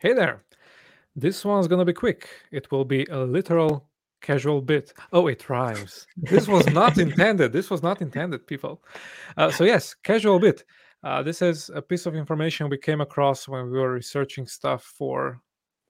[0.00, 0.42] Hey there.
[1.14, 2.26] This one's gonna be quick.
[2.50, 3.86] It will be a literal
[4.22, 4.94] casual bit.
[5.12, 6.06] Oh, it rhymes.
[6.16, 7.52] This was not intended.
[7.52, 8.82] This was not intended, people.
[9.36, 10.64] Uh, so, yes, casual bit.
[11.04, 14.84] Uh, this is a piece of information we came across when we were researching stuff
[14.84, 15.38] for,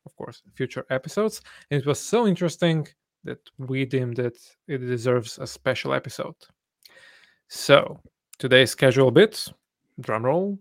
[0.04, 1.40] of course, future episodes.
[1.70, 2.88] And it was so interesting
[3.22, 6.34] that we deemed that it deserves a special episode.
[7.46, 8.00] So,
[8.40, 9.46] today's casual bit,
[10.00, 10.58] drum roll,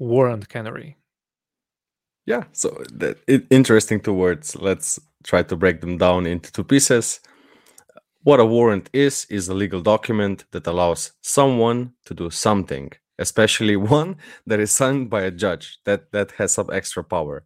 [0.00, 0.96] warrant canary.
[2.26, 4.56] Yeah, so that it, interesting two words.
[4.56, 7.20] Let's try to break them down into two pieces.
[8.22, 13.76] What a warrant is is a legal document that allows someone to do something, especially
[13.98, 17.44] one that is signed by a judge that that has some extra power,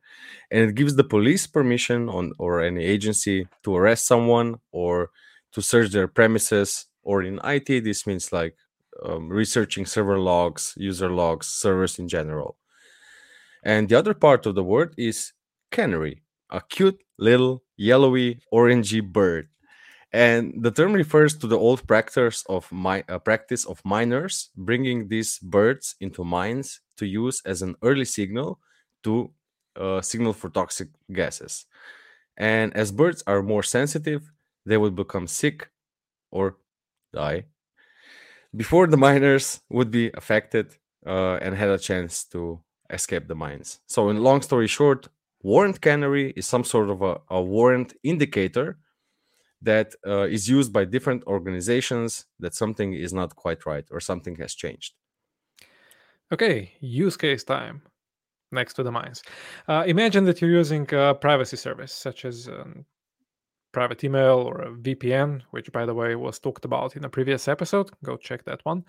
[0.50, 5.10] and it gives the police permission on or any agency to arrest someone or
[5.52, 6.86] to search their premises.
[7.06, 8.56] Or in IT, this means like
[9.02, 12.56] um, researching server logs, user logs, servers in general.
[13.64, 15.32] And the other part of the word is
[15.70, 19.48] canary, a cute little yellowy orangey bird.
[20.12, 25.08] And the term refers to the old practice of my uh, practice of miners bringing
[25.08, 28.60] these birds into mines to use as an early signal
[29.02, 29.32] to
[29.74, 31.66] uh, signal for toxic gases.
[32.36, 34.30] And as birds are more sensitive,
[34.64, 35.68] they would become sick
[36.30, 36.58] or
[37.12, 37.46] die
[38.56, 42.60] before the miners would be affected uh, and had a chance to
[42.90, 43.80] escape the mines.
[43.86, 45.08] So, in long story short,
[45.42, 48.78] warrant canary is some sort of a, a warrant indicator
[49.62, 54.36] that uh, is used by different organizations that something is not quite right or something
[54.36, 54.92] has changed.
[56.32, 57.82] Okay, use case time
[58.52, 59.22] next to the mines.
[59.68, 62.84] Uh, imagine that you're using a privacy service such as um,
[63.74, 67.48] private email or a VPN, which by the way was talked about in a previous
[67.48, 67.90] episode.
[68.04, 68.84] Go check that one.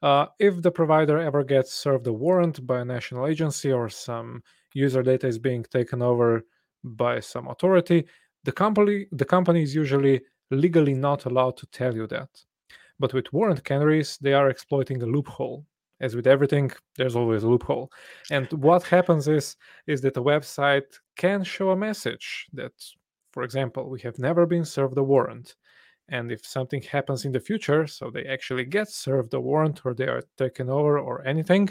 [0.00, 4.42] Uh, if the provider ever gets served a warrant by a national agency or some
[4.74, 6.46] user data is being taken over
[6.84, 8.06] by some authority,
[8.44, 10.20] the company the company is usually
[10.50, 12.30] legally not allowed to tell you that.
[13.00, 15.66] But with warrant canaries, they are exploiting a loophole.
[16.00, 17.90] As with everything, there's always a loophole.
[18.30, 22.72] And what happens is is that a website can show a message that
[23.38, 25.54] for example, we have never been served a warrant.
[26.08, 29.94] And if something happens in the future, so they actually get served a warrant or
[29.94, 31.68] they are taken over or anything,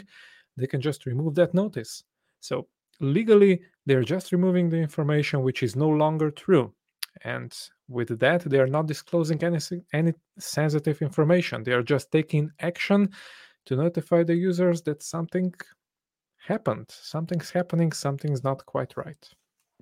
[0.56, 2.04] they can just remove that notice.
[2.40, 2.68] So
[3.00, 6.72] legally, they're just removing the information which is no longer true.
[7.20, 7.54] And
[7.86, 9.58] with that, they are not disclosing any,
[9.92, 11.64] any sensitive information.
[11.64, 13.10] They are just taking action
[13.66, 15.52] to notify the users that something
[16.38, 19.28] happened, something's happening, something's not quite right.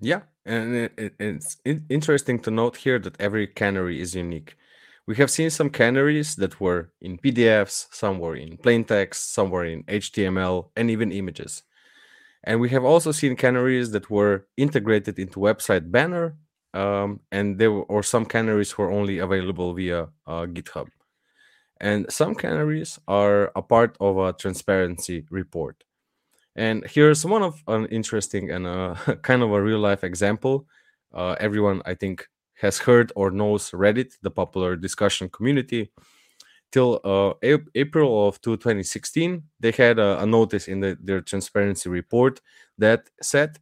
[0.01, 4.57] Yeah, and it, it, it's in- interesting to note here that every canary is unique.
[5.07, 9.51] We have seen some canaries that were in PDFs, some were in plain text, some
[9.51, 11.62] were in HTML, and even images.
[12.45, 16.37] And we have also seen canaries that were integrated into website banner,
[16.75, 20.89] um, and there were, or some canaries were only available via uh, GitHub.
[21.81, 25.85] And some canaries are a part of a transparency report.
[26.56, 30.67] And here's one of an interesting and a, kind of a real life example.
[31.15, 32.27] Uh, everyone, I think,
[32.61, 35.93] has heard or knows Reddit, the popular discussion community.
[36.72, 37.34] Till uh,
[37.75, 42.41] April of 2016, they had a, a notice in the, their transparency report
[42.78, 43.59] that said,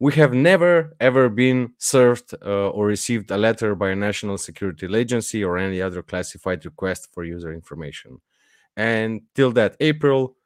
[0.00, 4.86] "We have never ever been served uh, or received a letter by a national security
[4.96, 8.20] agency or any other classified request for user information."
[8.76, 10.37] And till that April,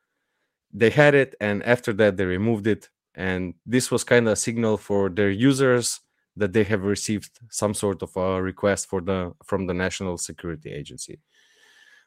[0.73, 2.89] they had it and after that they removed it.
[3.15, 6.01] And this was kind of a signal for their users
[6.37, 10.73] that they have received some sort of a request for the from the national security
[10.73, 11.21] agency.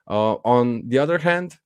[0.07, 1.57] Uh, on the other hand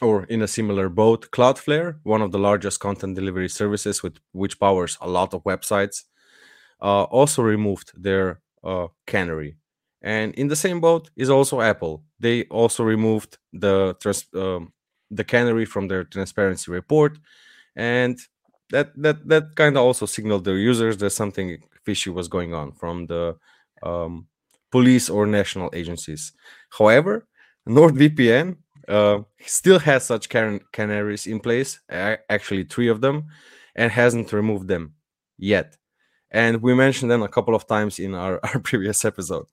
[0.00, 4.60] or in a similar boat cloudflare one of the largest content delivery services with which
[4.60, 6.04] powers a lot of websites
[6.82, 9.56] uh, also removed their uh, canary
[10.02, 12.04] and in the same boat is also apple.
[12.20, 14.72] They also removed the trans- um,
[15.10, 17.18] the canary from their transparency report,
[17.76, 18.18] and
[18.70, 22.72] that that that kind of also signaled their users that something fishy was going on
[22.72, 23.36] from the
[23.82, 24.26] um,
[24.70, 26.32] police or national agencies.
[26.70, 27.26] However,
[27.68, 28.56] NordVPN
[28.88, 33.26] uh, still has such can- canaries in place, actually three of them,
[33.74, 34.94] and hasn't removed them
[35.38, 35.76] yet.
[36.30, 39.46] And we mentioned them a couple of times in our, our previous episode.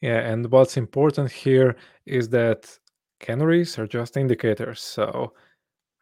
[0.00, 2.78] Yeah, and what's important here is that
[3.20, 4.80] Canaries are just indicators.
[4.80, 5.32] So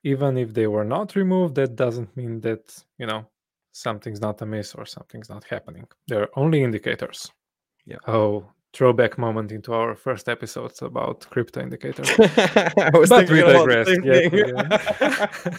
[0.02, 3.26] even if they were not removed, that doesn't mean that, you know,
[3.72, 5.86] something's not amiss or something's not happening.
[6.08, 7.30] They're only indicators.
[7.86, 7.98] Yeah.
[8.06, 12.10] Oh, throwback moment into our first episodes about crypto indicators.
[12.18, 15.30] I was but we thinking about the digress.
[15.44, 15.58] Yeah,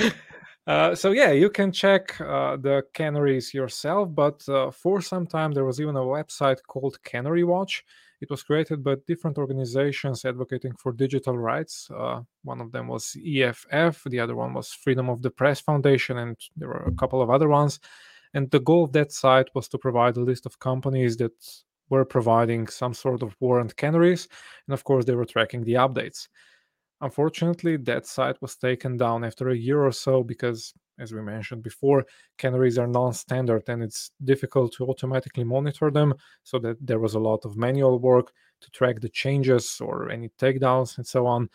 [0.00, 0.10] yeah.
[0.66, 5.50] Uh, so yeah, you can check uh, the canaries yourself, but uh, for some time
[5.50, 7.82] there was even a website called Canary Watch.
[8.20, 11.90] It was created by different organizations advocating for digital rights.
[11.90, 16.18] Uh, one of them was EFF, the other one was Freedom of the Press Foundation,
[16.18, 17.80] and there were a couple of other ones.
[18.34, 21.32] And the goal of that site was to provide a list of companies that
[21.88, 24.28] were providing some sort of warrant canaries,
[24.66, 26.28] and of course they were tracking the updates.
[27.00, 31.62] Unfortunately, that site was taken down after a year or so because, as we mentioned
[31.62, 32.04] before,
[32.38, 36.14] canaries are non standard and it's difficult to automatically monitor them.
[36.42, 40.28] So that there was a lot of manual work to track the changes or any
[40.38, 41.48] takedowns and so on.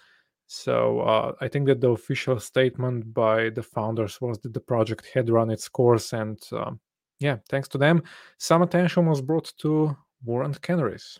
[0.47, 5.07] So uh, I think that the official statement by the founders was that the project
[5.13, 6.79] had run its course, and um,
[7.19, 8.03] yeah, thanks to them,
[8.37, 11.19] some attention was brought to warrant canaries.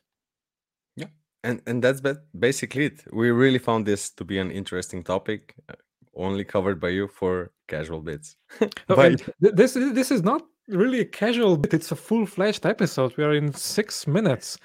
[0.95, 1.07] Yeah,
[1.43, 3.03] and and that's ba- basically it.
[3.11, 5.73] We really found this to be an interesting topic, uh,
[6.15, 8.37] only covered by you for casual bits.
[8.61, 12.65] Oh, but this is this is not really a casual bit; it's a full fledged
[12.65, 13.15] episode.
[13.17, 14.57] We are in six minutes.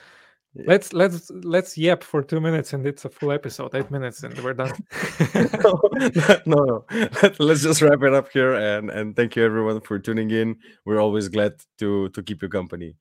[0.54, 0.64] Yeah.
[0.66, 3.74] Let's let's let's yap for two minutes, and it's a full episode.
[3.74, 4.72] Eight minutes, and we're done.
[5.34, 5.80] no,
[6.44, 6.84] no, no.
[7.22, 10.56] Let, let's just wrap it up here, and and thank you everyone for tuning in.
[10.84, 12.96] We're always glad to to keep you company.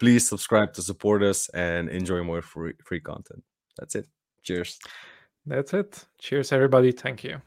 [0.00, 3.42] Please subscribe to support us and enjoy more free free content.
[3.78, 4.06] That's it.
[4.42, 4.78] Cheers.
[5.46, 6.04] That's it.
[6.18, 6.92] Cheers, everybody.
[6.92, 7.40] Thank you.